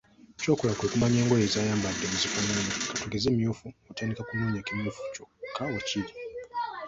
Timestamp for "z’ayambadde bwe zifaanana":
1.53-2.73